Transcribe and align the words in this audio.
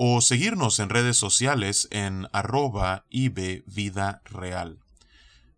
o 0.00 0.20
seguirnos 0.20 0.78
en 0.78 0.90
redes 0.90 1.16
sociales 1.16 1.88
en 1.90 2.28
arroba 2.32 3.04
Vida 3.10 4.22
Real. 4.26 4.78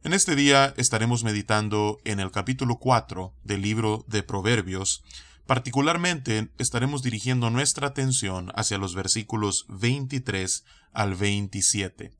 En 0.03 0.15
este 0.15 0.35
día 0.35 0.73
estaremos 0.79 1.25
meditando 1.25 1.99
en 2.05 2.21
el 2.21 2.31
capítulo 2.31 2.79
4 2.79 3.35
del 3.45 3.61
libro 3.61 4.07
de 4.09 4.23
Proverbios. 4.23 5.05
Particularmente 5.47 6.49
estaremos 6.57 7.03
dirigiendo 7.03 7.51
nuestra 7.51 7.89
atención 7.89 8.51
hacia 8.55 8.79
los 8.79 8.95
versículos 8.95 9.67
23 9.69 10.65
al 10.95 11.17
27. 11.17 12.11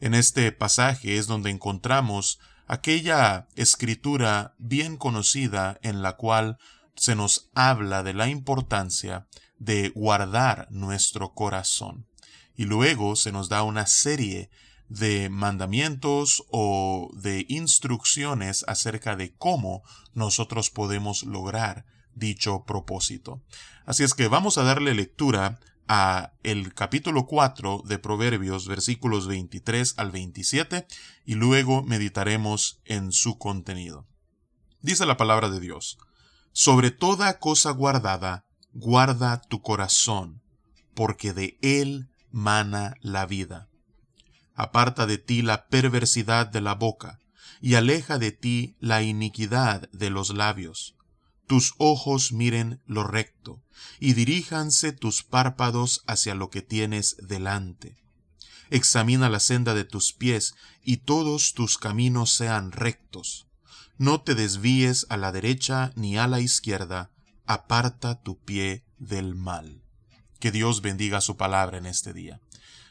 En 0.00 0.12
este 0.12 0.52
pasaje 0.52 1.16
es 1.16 1.26
donde 1.26 1.48
encontramos 1.48 2.38
aquella 2.66 3.48
escritura 3.56 4.54
bien 4.58 4.98
conocida 4.98 5.78
en 5.82 6.02
la 6.02 6.16
cual 6.18 6.58
se 6.96 7.14
nos 7.14 7.48
habla 7.54 8.02
de 8.02 8.12
la 8.12 8.28
importancia 8.28 9.26
de 9.62 9.90
guardar 9.90 10.66
nuestro 10.70 11.34
corazón. 11.34 12.06
Y 12.56 12.64
luego 12.64 13.14
se 13.14 13.30
nos 13.30 13.48
da 13.48 13.62
una 13.62 13.86
serie 13.86 14.50
de 14.88 15.30
mandamientos 15.30 16.44
o 16.50 17.10
de 17.14 17.46
instrucciones 17.48 18.64
acerca 18.66 19.14
de 19.14 19.34
cómo 19.34 19.82
nosotros 20.14 20.70
podemos 20.70 21.22
lograr 21.22 21.86
dicho 22.14 22.64
propósito. 22.64 23.40
Así 23.86 24.02
es 24.02 24.14
que 24.14 24.28
vamos 24.28 24.58
a 24.58 24.64
darle 24.64 24.94
lectura 24.94 25.60
a 25.86 26.32
el 26.42 26.74
capítulo 26.74 27.26
4 27.26 27.84
de 27.86 27.98
Proverbios 27.98 28.66
versículos 28.66 29.28
23 29.28 29.94
al 29.96 30.10
27 30.10 30.86
y 31.24 31.36
luego 31.36 31.82
meditaremos 31.84 32.80
en 32.84 33.12
su 33.12 33.38
contenido. 33.38 34.06
Dice 34.80 35.06
la 35.06 35.16
palabra 35.16 35.48
de 35.48 35.60
Dios, 35.60 35.98
sobre 36.52 36.90
toda 36.90 37.38
cosa 37.38 37.70
guardada, 37.70 38.44
guarda 38.74 39.40
tu 39.40 39.62
corazón, 39.62 40.42
porque 40.94 41.32
de 41.32 41.58
él 41.62 42.08
mana 42.30 42.94
la 43.00 43.26
vida. 43.26 43.68
Aparta 44.54 45.06
de 45.06 45.18
ti 45.18 45.42
la 45.42 45.66
perversidad 45.66 46.46
de 46.46 46.60
la 46.60 46.74
boca, 46.74 47.18
y 47.60 47.74
aleja 47.74 48.18
de 48.18 48.32
ti 48.32 48.76
la 48.80 49.02
iniquidad 49.02 49.88
de 49.90 50.10
los 50.10 50.30
labios. 50.30 50.96
Tus 51.46 51.74
ojos 51.78 52.32
miren 52.32 52.80
lo 52.86 53.04
recto, 53.04 53.62
y 54.00 54.14
diríjanse 54.14 54.92
tus 54.92 55.22
párpados 55.22 56.02
hacia 56.06 56.34
lo 56.34 56.50
que 56.50 56.62
tienes 56.62 57.16
delante. 57.20 57.96
Examina 58.70 59.28
la 59.28 59.38
senda 59.38 59.74
de 59.74 59.84
tus 59.84 60.12
pies, 60.12 60.54
y 60.82 60.98
todos 60.98 61.52
tus 61.52 61.78
caminos 61.78 62.32
sean 62.32 62.72
rectos. 62.72 63.46
No 63.98 64.22
te 64.22 64.34
desvíes 64.34 65.06
a 65.10 65.16
la 65.16 65.30
derecha 65.30 65.92
ni 65.94 66.16
a 66.16 66.26
la 66.26 66.40
izquierda, 66.40 67.10
aparta 67.46 68.20
tu 68.20 68.38
pie 68.38 68.84
del 68.98 69.34
mal. 69.34 69.82
Que 70.38 70.50
Dios 70.50 70.82
bendiga 70.82 71.20
su 71.20 71.36
palabra 71.36 71.78
en 71.78 71.86
este 71.86 72.12
día. 72.12 72.40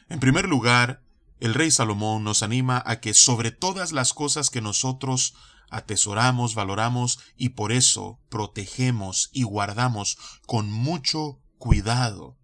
En 0.08 0.20
primer 0.20 0.48
lugar, 0.48 1.02
el 1.40 1.54
rey 1.54 1.70
Salomón 1.70 2.24
nos 2.24 2.42
anima 2.42 2.82
a 2.86 3.00
que 3.00 3.14
sobre 3.14 3.50
todas 3.50 3.92
las 3.92 4.12
cosas 4.12 4.50
que 4.50 4.60
nosotros 4.60 5.34
atesoramos, 5.70 6.54
valoramos 6.54 7.18
y 7.36 7.50
por 7.50 7.72
eso 7.72 8.20
protegemos 8.28 9.30
y 9.32 9.42
guardamos 9.42 10.18
con 10.46 10.70
mucho 10.70 11.40
cuidado, 11.58 12.36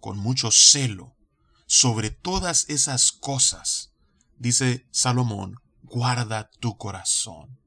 con 0.00 0.18
mucho 0.18 0.50
celo, 0.50 1.16
sobre 1.66 2.10
todas 2.10 2.68
esas 2.68 3.10
cosas, 3.10 3.92
dice 4.36 4.86
Salomón, 4.90 5.56
guarda 5.82 6.50
tu 6.60 6.76
corazón. 6.76 7.58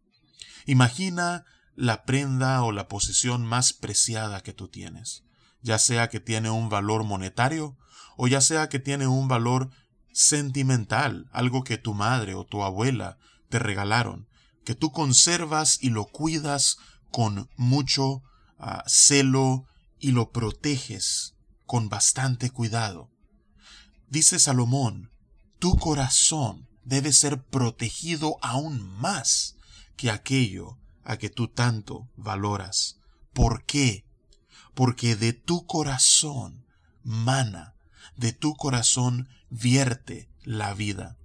Imagina 0.66 1.45
la 1.75 2.03
prenda 2.03 2.63
o 2.63 2.71
la 2.71 2.87
posesión 2.87 3.45
más 3.45 3.73
preciada 3.73 4.41
que 4.41 4.53
tú 4.53 4.67
tienes, 4.67 5.23
ya 5.61 5.79
sea 5.79 6.09
que 6.09 6.19
tiene 6.19 6.49
un 6.49 6.69
valor 6.69 7.03
monetario 7.03 7.77
o 8.17 8.27
ya 8.27 8.41
sea 8.41 8.69
que 8.69 8.79
tiene 8.79 9.07
un 9.07 9.27
valor 9.27 9.69
sentimental, 10.13 11.29
algo 11.31 11.63
que 11.63 11.77
tu 11.77 11.93
madre 11.93 12.35
o 12.35 12.45
tu 12.45 12.63
abuela 12.63 13.17
te 13.49 13.59
regalaron, 13.59 14.27
que 14.63 14.75
tú 14.75 14.91
conservas 14.91 15.77
y 15.81 15.89
lo 15.89 16.05
cuidas 16.05 16.77
con 17.09 17.49
mucho 17.55 18.23
ah, 18.57 18.83
celo 18.87 19.65
y 19.99 20.11
lo 20.11 20.31
proteges 20.31 21.35
con 21.65 21.89
bastante 21.89 22.49
cuidado. 22.49 23.09
Dice 24.09 24.39
Salomón, 24.39 25.11
tu 25.59 25.77
corazón 25.77 26.67
debe 26.83 27.13
ser 27.13 27.43
protegido 27.43 28.37
aún 28.41 28.81
más 28.97 29.55
que 29.95 30.11
aquello 30.11 30.80
a 31.03 31.17
que 31.17 31.29
tú 31.29 31.47
tanto 31.47 32.09
valoras. 32.16 33.00
¿Por 33.34 33.66
qué? 33.66 34.06
Porque 34.73 35.16
de 35.16 35.34
tu 35.34 35.66
corazón 35.66 36.66
mana, 37.03 37.75
de 38.16 38.34
tu 38.34 38.56
corazón 38.56 39.29
vierte 39.50 40.29
la 40.44 40.73
vida. 40.73 41.17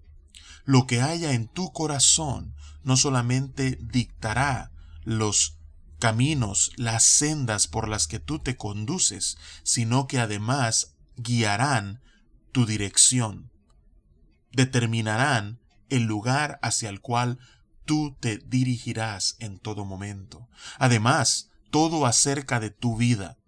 Lo 0.65 0.87
que 0.87 1.01
haya 1.01 1.33
en 1.33 1.49
tu 1.49 1.73
corazón 1.73 2.55
no 2.83 2.97
solamente 2.97 3.79
dictará 3.81 4.73
los 5.03 5.59
caminos, 5.99 6.73
las 6.77 7.05
sendas 7.05 7.67
por 7.67 7.89
las 7.89 8.07
que 8.07 8.19
tú 8.19 8.39
te 8.39 8.57
conduces, 8.57 9.39
sino 9.63 10.07
que 10.07 10.19
además 10.19 10.95
guiarán 11.17 12.03
tu 12.53 12.67
dirección, 12.67 13.51
determinarán 14.53 15.61
el 15.89 16.05
lugar 16.05 16.59
hacia 16.63 16.89
el 16.89 17.01
cual 17.01 17.39
tú 17.87 18.15
te 18.21 18.39
dirigirás 18.39 19.37
en 19.39 19.59
todo 19.59 19.87
momento. 19.87 20.49
Además, 20.79 21.51
todo 21.71 22.05
acerca 22.05 22.61
de 22.61 22.71
tu 22.71 22.97
vida, 22.97 23.39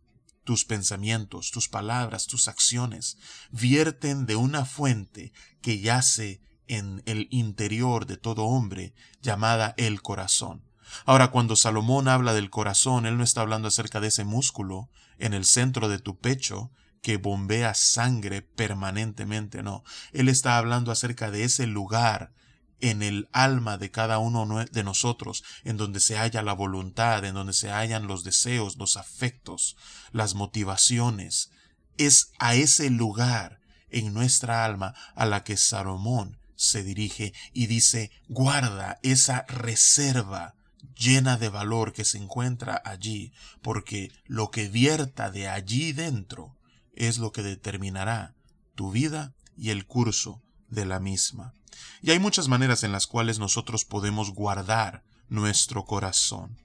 tus 0.45 0.65
pensamientos, 0.65 1.51
tus 1.51 1.69
palabras, 1.69 2.27
tus 2.27 2.49
acciones, 2.49 3.19
vierten 3.51 4.25
de 4.25 4.37
una 4.37 4.65
fuente 4.65 5.33
que 5.61 5.81
yace 5.81 6.41
en 6.67 7.03
el 7.05 7.29
interior 7.31 8.07
de 8.07 8.17
todo 8.17 8.45
hombre, 8.45 8.95
llamada 9.21 9.75
el 9.77 10.01
corazón. 10.01 10.65
Ahora, 11.05 11.31
cuando 11.31 11.57
Salomón 11.57 12.09
habla 12.09 12.33
del 12.33 12.51
corazón, 12.51 13.05
él 13.05 13.19
no 13.19 13.25
está 13.25 13.43
hablando 13.43 13.69
acerca 13.69 14.01
de 14.01 14.09
ese 14.09 14.25
músculo 14.25 14.89
en 15.19 15.35
el 15.35 15.45
centro 15.45 15.89
de 15.89 15.99
tu 15.99 16.19
pecho 16.19 16.71
que 17.03 17.17
bombea 17.17 17.75
sangre 17.75 18.43
permanentemente, 18.43 19.63
no. 19.63 19.85
Él 20.13 20.29
está 20.29 20.59
hablando 20.59 20.91
acerca 20.91 21.31
de 21.31 21.45
ese 21.45 21.67
lugar 21.67 22.33
en 22.81 23.03
el 23.03 23.29
alma 23.33 23.79
de 23.79 23.91
cada 23.91 24.19
uno 24.19 24.65
de 24.65 24.85
nosotros, 24.85 25.43
en 25.65 25.77
donde 25.77 26.01
se 26.01 26.17
halla 26.17 26.43
la 26.43 26.53
voluntad, 26.53 27.25
en 27.25 27.35
donde 27.35 27.53
se 27.53 27.71
hallan 27.71 28.07
los 28.07 28.25
deseos, 28.25 28.77
los 28.77 28.97
afectos, 28.97 29.77
las 30.13 30.35
motivaciones. 30.35 31.51
Es 31.97 32.33
a 32.39 32.55
ese 32.55 32.91
lugar 32.91 33.61
en 33.91 34.13
nuestra 34.13 34.65
alma 34.65 34.95
a 35.15 35.27
la 35.27 35.45
que 35.45 35.57
Salomón 35.57 36.39
se 36.55 36.83
dirige 36.83 37.33
y 37.53 37.67
dice, 37.67 38.11
guarda 38.29 38.99
esa 39.03 39.45
reserva 39.49 40.55
llena 40.97 41.37
de 41.37 41.49
valor 41.49 41.93
que 41.93 42.05
se 42.05 42.19
encuentra 42.19 42.83
allí, 42.85 43.33
porque 43.63 44.11
lo 44.27 44.51
que 44.51 44.69
vierta 44.69 45.31
de 45.31 45.49
allí 45.49 45.93
dentro 45.93 46.57
es 46.95 47.19
lo 47.19 47.33
que 47.33 47.43
determinará 47.43 48.35
tu 48.75 48.91
vida 48.91 49.35
y 49.57 49.71
el 49.71 49.87
curso 49.87 50.43
de 50.69 50.85
la 50.85 51.01
misma. 51.01 51.55
Y 52.03 52.11
hay 52.11 52.19
muchas 52.19 52.49
maneras 52.49 52.85
en 52.85 52.93
las 52.93 53.07
cuales 53.07 53.39
nosotros 53.39 53.85
podemos 53.85 54.33
guardar 54.33 55.05
nuestro 55.29 55.85
corazón. 55.85 56.61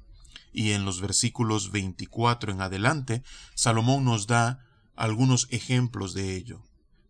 Y 0.51 0.71
en 0.71 0.85
los 0.85 1.01
versículos 1.01 1.71
24 1.71 2.51
en 2.51 2.61
adelante, 2.61 3.23
Salomón 3.55 4.05
nos 4.05 4.27
da 4.27 4.65
algunos 4.95 5.47
ejemplos 5.49 6.13
de 6.13 6.35
ello. 6.35 6.63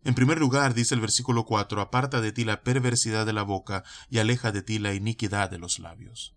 En 0.04 0.14
primer 0.14 0.38
lugar, 0.38 0.74
dice 0.74 0.94
el 0.94 1.00
versículo 1.00 1.44
4, 1.44 1.80
aparta 1.80 2.20
de 2.20 2.32
ti 2.32 2.44
la 2.44 2.62
perversidad 2.62 3.24
de 3.24 3.32
la 3.32 3.42
boca 3.42 3.84
y 4.10 4.18
aleja 4.18 4.52
de 4.52 4.62
ti 4.62 4.78
la 4.78 4.94
iniquidad 4.94 5.50
de 5.50 5.58
los 5.58 5.78
labios. 5.78 6.34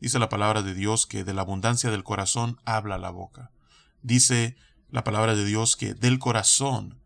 Dice 0.00 0.20
la 0.20 0.28
palabra 0.28 0.62
de 0.62 0.74
Dios 0.74 1.06
que 1.06 1.24
de 1.24 1.34
la 1.34 1.42
abundancia 1.42 1.90
del 1.90 2.04
corazón 2.04 2.60
habla 2.64 2.98
la 2.98 3.10
boca. 3.10 3.50
Dice 4.02 4.56
la 4.90 5.02
palabra 5.02 5.34
de 5.34 5.44
Dios 5.44 5.76
que 5.76 5.94
del 5.94 6.20
corazón 6.20 7.02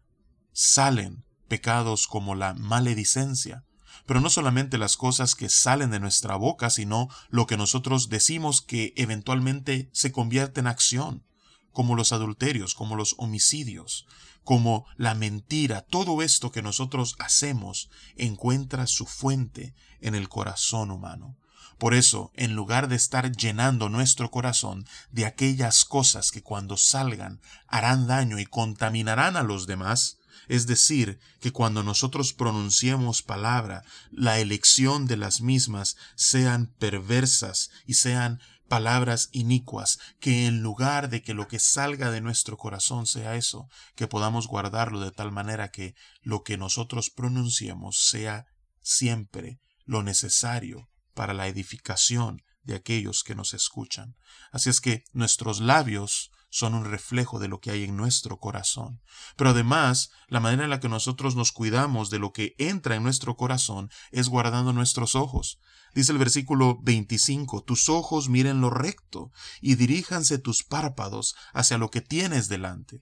salen 0.52 1.24
pecados 1.48 2.06
como 2.06 2.34
la 2.34 2.52
maledicencia, 2.54 3.64
pero 4.06 4.20
no 4.20 4.30
solamente 4.30 4.78
las 4.78 4.96
cosas 4.96 5.34
que 5.34 5.48
salen 5.48 5.90
de 5.90 6.00
nuestra 6.00 6.36
boca, 6.36 6.70
sino 6.70 7.08
lo 7.30 7.46
que 7.46 7.56
nosotros 7.56 8.08
decimos 8.08 8.60
que 8.60 8.92
eventualmente 8.96 9.88
se 9.92 10.12
convierte 10.12 10.60
en 10.60 10.66
acción, 10.66 11.24
como 11.72 11.94
los 11.96 12.12
adulterios, 12.12 12.74
como 12.74 12.96
los 12.96 13.14
homicidios, 13.18 14.06
como 14.44 14.86
la 14.96 15.14
mentira, 15.14 15.82
todo 15.82 16.22
esto 16.22 16.50
que 16.50 16.62
nosotros 16.62 17.16
hacemos 17.18 17.90
encuentra 18.16 18.86
su 18.86 19.06
fuente 19.06 19.74
en 20.00 20.14
el 20.14 20.28
corazón 20.28 20.90
humano. 20.90 21.36
Por 21.78 21.94
eso, 21.94 22.30
en 22.34 22.54
lugar 22.54 22.88
de 22.88 22.96
estar 22.96 23.34
llenando 23.34 23.88
nuestro 23.88 24.30
corazón 24.30 24.86
de 25.10 25.26
aquellas 25.26 25.84
cosas 25.84 26.30
que 26.30 26.42
cuando 26.42 26.76
salgan 26.76 27.40
harán 27.66 28.06
daño 28.06 28.38
y 28.38 28.46
contaminarán 28.46 29.36
a 29.36 29.42
los 29.42 29.66
demás, 29.66 30.18
es 30.48 30.66
decir, 30.66 31.18
que 31.40 31.52
cuando 31.52 31.82
nosotros 31.82 32.32
pronunciemos 32.32 33.22
palabra, 33.22 33.84
la 34.10 34.38
elección 34.40 35.06
de 35.06 35.16
las 35.16 35.40
mismas 35.40 35.96
sean 36.14 36.74
perversas 36.78 37.70
y 37.86 37.94
sean 37.94 38.40
palabras 38.68 39.28
inicuas, 39.32 39.98
que 40.18 40.46
en 40.46 40.62
lugar 40.62 41.10
de 41.10 41.22
que 41.22 41.34
lo 41.34 41.46
que 41.46 41.58
salga 41.58 42.10
de 42.10 42.22
nuestro 42.22 42.56
corazón 42.56 43.06
sea 43.06 43.36
eso, 43.36 43.68
que 43.96 44.08
podamos 44.08 44.46
guardarlo 44.46 45.00
de 45.00 45.10
tal 45.10 45.30
manera 45.30 45.70
que 45.70 45.94
lo 46.22 46.42
que 46.42 46.56
nosotros 46.56 47.10
pronunciemos 47.10 48.08
sea 48.08 48.46
siempre 48.80 49.60
lo 49.84 50.02
necesario 50.02 50.88
para 51.12 51.34
la 51.34 51.48
edificación 51.48 52.42
de 52.62 52.74
aquellos 52.74 53.24
que 53.24 53.34
nos 53.34 53.54
escuchan. 53.54 54.16
Así 54.52 54.70
es 54.70 54.80
que 54.80 55.04
nuestros 55.12 55.60
labios 55.60 56.30
son 56.52 56.74
un 56.74 56.84
reflejo 56.84 57.38
de 57.38 57.48
lo 57.48 57.60
que 57.60 57.70
hay 57.70 57.84
en 57.84 57.96
nuestro 57.96 58.38
corazón. 58.38 59.00
Pero 59.36 59.50
además, 59.50 60.10
la 60.28 60.38
manera 60.38 60.64
en 60.64 60.70
la 60.70 60.80
que 60.80 60.88
nosotros 60.90 61.34
nos 61.34 61.50
cuidamos 61.50 62.10
de 62.10 62.18
lo 62.18 62.32
que 62.32 62.54
entra 62.58 62.94
en 62.94 63.02
nuestro 63.02 63.36
corazón 63.36 63.88
es 64.10 64.28
guardando 64.28 64.74
nuestros 64.74 65.14
ojos. 65.14 65.58
Dice 65.94 66.12
el 66.12 66.18
versículo 66.18 66.78
25, 66.82 67.64
tus 67.64 67.88
ojos 67.88 68.28
miren 68.28 68.60
lo 68.60 68.68
recto 68.68 69.30
y 69.62 69.76
diríjanse 69.76 70.36
tus 70.36 70.62
párpados 70.62 71.34
hacia 71.54 71.78
lo 71.78 71.90
que 71.90 72.02
tienes 72.02 72.48
delante. 72.48 73.00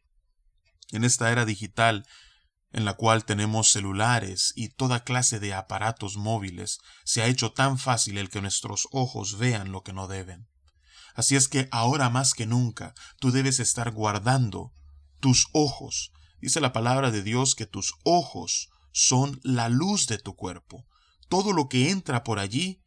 En 0.92 1.02
esta 1.02 1.32
era 1.32 1.44
digital, 1.44 2.06
en 2.70 2.84
la 2.84 2.94
cual 2.94 3.24
tenemos 3.24 3.72
celulares 3.72 4.52
y 4.54 4.68
toda 4.68 5.02
clase 5.02 5.40
de 5.40 5.54
aparatos 5.54 6.16
móviles, 6.16 6.78
se 7.04 7.22
ha 7.22 7.26
hecho 7.26 7.50
tan 7.52 7.78
fácil 7.78 8.16
el 8.16 8.30
que 8.30 8.40
nuestros 8.40 8.86
ojos 8.92 9.38
vean 9.38 9.72
lo 9.72 9.82
que 9.82 9.92
no 9.92 10.06
deben. 10.06 10.46
Así 11.14 11.36
es 11.36 11.48
que 11.48 11.68
ahora 11.70 12.10
más 12.10 12.34
que 12.34 12.46
nunca 12.46 12.94
tú 13.18 13.30
debes 13.30 13.60
estar 13.60 13.90
guardando 13.90 14.72
tus 15.20 15.46
ojos. 15.52 16.12
Dice 16.40 16.60
la 16.60 16.72
palabra 16.72 17.10
de 17.10 17.22
Dios 17.22 17.54
que 17.54 17.66
tus 17.66 17.94
ojos 18.04 18.68
son 18.92 19.40
la 19.42 19.68
luz 19.68 20.06
de 20.06 20.18
tu 20.18 20.34
cuerpo. 20.34 20.86
Todo 21.28 21.52
lo 21.52 21.68
que 21.68 21.90
entra 21.90 22.24
por 22.24 22.38
allí 22.38 22.82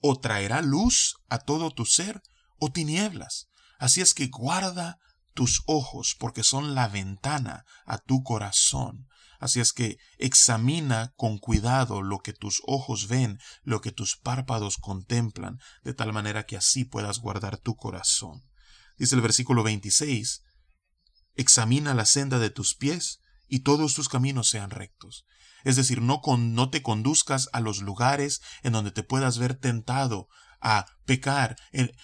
o 0.00 0.20
traerá 0.20 0.62
luz 0.62 1.16
a 1.28 1.38
todo 1.38 1.70
tu 1.70 1.84
ser 1.84 2.22
o 2.58 2.70
tinieblas. 2.70 3.48
Así 3.78 4.00
es 4.00 4.14
que 4.14 4.28
guarda 4.28 4.98
tus 5.34 5.62
ojos 5.66 6.16
porque 6.18 6.42
son 6.42 6.74
la 6.74 6.88
ventana 6.88 7.64
a 7.86 7.98
tu 7.98 8.22
corazón. 8.22 9.08
Así 9.38 9.60
es 9.60 9.72
que 9.72 9.98
examina 10.18 11.12
con 11.16 11.38
cuidado 11.38 12.02
lo 12.02 12.18
que 12.18 12.32
tus 12.32 12.60
ojos 12.66 13.06
ven, 13.06 13.38
lo 13.62 13.80
que 13.80 13.92
tus 13.92 14.16
párpados 14.16 14.78
contemplan, 14.78 15.60
de 15.84 15.94
tal 15.94 16.12
manera 16.12 16.44
que 16.44 16.56
así 16.56 16.84
puedas 16.84 17.20
guardar 17.20 17.56
tu 17.58 17.76
corazón. 17.76 18.42
Dice 18.96 19.14
el 19.14 19.20
versículo 19.20 19.62
26, 19.62 20.42
examina 21.34 21.94
la 21.94 22.04
senda 22.04 22.40
de 22.40 22.50
tus 22.50 22.74
pies 22.74 23.20
y 23.46 23.60
todos 23.60 23.94
tus 23.94 24.08
caminos 24.08 24.48
sean 24.48 24.70
rectos. 24.70 25.24
Es 25.64 25.76
decir, 25.76 26.02
no, 26.02 26.20
con, 26.20 26.54
no 26.54 26.70
te 26.70 26.82
conduzcas 26.82 27.48
a 27.52 27.60
los 27.60 27.80
lugares 27.80 28.40
en 28.62 28.72
donde 28.72 28.90
te 28.90 29.04
puedas 29.04 29.38
ver 29.38 29.54
tentado 29.54 30.28
a 30.60 30.86
pecar. 31.04 31.56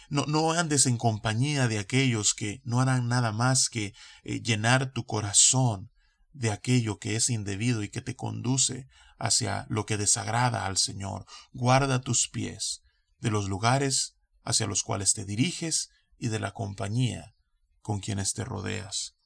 No, 0.08 0.52
andes 0.52 0.86
en 0.86 0.98
compañía 0.98 1.66
de 1.66 1.80
aquellos 1.80 2.34
que 2.34 2.60
no 2.64 2.80
harán 2.80 3.08
nada 3.08 3.32
más 3.32 3.68
que 3.68 3.92
eh, 4.22 4.40
llenar 4.40 4.92
tu 4.92 5.04
corazón 5.04 5.90
de 6.34 6.50
aquello 6.50 6.98
que 6.98 7.16
es 7.16 7.30
indebido 7.30 7.82
y 7.82 7.88
que 7.88 8.02
te 8.02 8.16
conduce 8.16 8.88
hacia 9.18 9.66
lo 9.70 9.86
que 9.86 9.96
desagrada 9.96 10.66
al 10.66 10.76
Señor. 10.76 11.24
Guarda 11.52 12.00
tus 12.00 12.28
pies 12.28 12.82
de 13.20 13.30
los 13.30 13.48
lugares 13.48 14.16
hacia 14.42 14.66
los 14.66 14.82
cuales 14.82 15.14
te 15.14 15.24
diriges 15.24 15.88
y 16.18 16.28
de 16.28 16.40
la 16.40 16.52
compañía 16.52 17.34
con 17.80 18.00
quienes 18.00 18.34
te 18.34 18.44
rodeas. 18.44 19.16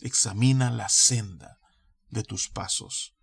Examina 0.00 0.70
la 0.70 0.88
senda 0.88 1.58
de 2.08 2.24
tus 2.24 2.48
pasos. 2.48 3.14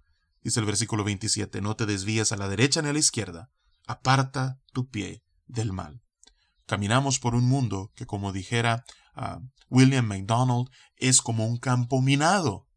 Dice 0.41 0.59
el 0.59 0.65
versículo 0.65 1.03
27, 1.03 1.61
no 1.61 1.75
te 1.75 1.85
desvíes 1.85 2.31
a 2.31 2.37
la 2.37 2.47
derecha 2.47 2.81
ni 2.81 2.89
a 2.89 2.93
la 2.93 2.99
izquierda, 2.99 3.51
aparta 3.85 4.59
tu 4.71 4.89
pie 4.89 5.23
del 5.45 5.73
mal. 5.73 6.01
Caminamos 6.65 7.19
por 7.19 7.35
un 7.35 7.45
mundo 7.45 7.91
que, 7.95 8.05
como 8.05 8.31
dijera 8.31 8.85
ah, 9.13 9.41
William 9.69 10.05
MacDonald, 10.05 10.69
es 10.95 11.21
como 11.21 11.45
un 11.45 11.57
campo 11.57 12.01
minado 12.01 12.67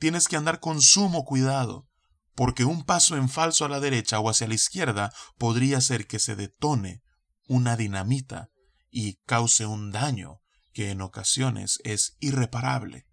tienes 0.00 0.26
que 0.26 0.36
andar 0.36 0.58
con 0.58 0.80
sumo 0.80 1.24
cuidado, 1.24 1.86
porque 2.34 2.64
un 2.64 2.84
paso 2.84 3.16
en 3.16 3.28
falso 3.28 3.66
a 3.66 3.68
la 3.68 3.80
derecha 3.80 4.18
o 4.18 4.30
hacia 4.30 4.48
la 4.48 4.54
izquierda 4.54 5.12
podría 5.38 5.80
ser 5.80 6.06
que 6.06 6.18
se 6.18 6.34
detone 6.34 7.02
una 7.46 7.76
dinamita 7.76 8.50
y 8.90 9.16
cause 9.26 9.66
un 9.66 9.92
daño 9.92 10.40
que 10.72 10.90
en 10.90 11.02
ocasiones 11.02 11.80
es 11.84 12.16
irreparable. 12.18 13.06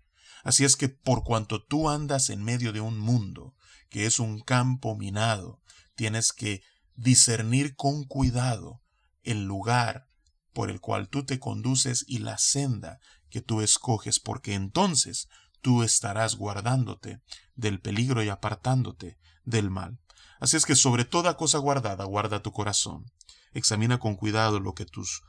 Así 0.44 0.64
es 0.64 0.78
que 0.78 0.88
por 0.88 1.24
cuanto 1.24 1.64
tú 1.64 1.90
andas 1.90 2.30
en 2.30 2.42
medio 2.44 2.72
de 2.72 2.80
un 2.80 2.98
mundo 2.98 3.54
que 3.90 4.06
es 4.06 4.20
un 4.20 4.40
campo 4.40 4.96
minado, 4.96 5.62
tienes 5.96 6.32
que 6.32 6.62
discernir 6.96 7.76
con 7.76 8.06
cuidado 8.06 8.82
el 9.24 9.44
lugar 9.44 10.08
por 10.54 10.70
el 10.70 10.80
cual 10.80 11.10
tú 11.10 11.26
te 11.26 11.38
conduces 11.38 12.06
y 12.08 12.20
la 12.20 12.38
senda 12.38 13.00
que 13.30 13.42
tú 13.42 13.62
escoges, 13.62 14.20
porque 14.22 14.54
entonces 14.54 15.28
tú 15.68 15.84
estarás 15.84 16.38
guardándote 16.38 17.20
del 17.56 17.82
peligro 17.82 18.24
y 18.24 18.30
apartándote 18.30 19.18
del 19.44 19.70
mal. 19.70 20.00
Así 20.40 20.56
es 20.56 20.66
que 20.66 20.78
sobre 20.78 21.04
toda 21.04 21.36
cosa 21.36 21.58
guardada, 21.58 22.06
guarda 22.06 22.42
tu 22.42 22.54
corazón. 22.54 23.12
Examina 23.52 24.00
con 24.00 24.16
cuidado 24.16 24.62
lo 24.62 24.76
que 24.76 24.86
tus 24.86 25.24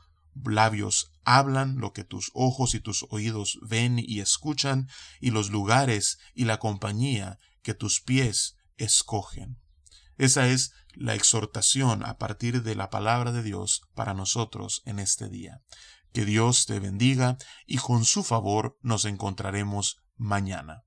labios 0.45 1.11
hablan, 1.25 1.79
lo 1.79 1.91
que 1.91 2.05
tus 2.05 2.31
ojos 2.33 2.73
y 2.73 2.79
tus 2.79 3.05
oídos 3.09 3.59
ven 3.63 3.99
y 3.99 4.21
escuchan, 4.21 4.87
y 5.19 5.31
los 5.31 5.49
lugares 5.49 6.19
y 6.33 6.45
la 6.45 6.57
compañía 6.57 7.37
que 7.61 7.73
tus 7.73 7.99
pies 7.99 8.55
escogen. 8.77 9.59
Esa 10.17 10.47
es 10.47 10.71
la 10.93 11.15
exhortación 11.15 12.05
a 12.05 12.17
partir 12.17 12.63
de 12.63 12.75
la 12.75 12.89
palabra 12.89 13.33
de 13.33 13.43
Dios 13.43 13.81
para 13.93 14.13
nosotros 14.13 14.83
en 14.85 14.99
este 14.99 15.27
día. 15.27 15.59
Que 16.13 16.23
Dios 16.23 16.65
te 16.65 16.79
bendiga 16.79 17.37
y 17.67 17.75
con 17.75 18.05
su 18.05 18.23
favor 18.23 18.77
nos 18.81 19.03
encontraremos 19.03 19.97
mañana. 20.19 20.83